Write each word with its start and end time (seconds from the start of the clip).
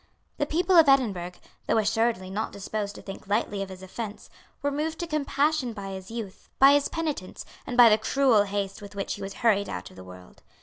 The 0.39 0.47
people 0.47 0.75
of 0.77 0.89
Edinburgh, 0.89 1.33
though 1.67 1.77
assuredly 1.77 2.31
not 2.31 2.51
disposed 2.51 2.95
to 2.95 3.03
think 3.03 3.27
lightly 3.27 3.61
of 3.61 3.69
his 3.69 3.83
offence, 3.83 4.31
were 4.63 4.71
moved 4.71 4.97
to 5.01 5.05
compassion 5.05 5.73
by 5.73 5.91
his 5.91 6.09
youth, 6.09 6.49
by 6.57 6.73
his 6.73 6.87
penitence, 6.89 7.45
and 7.67 7.77
by 7.77 7.87
the 7.87 7.99
cruel 7.99 8.41
haste 8.45 8.81
with 8.81 8.95
which 8.95 9.13
he 9.13 9.21
was 9.21 9.33
hurried 9.45 9.69
out 9.69 9.91
of 9.91 9.95
the 9.95 10.03
world. 10.03 10.41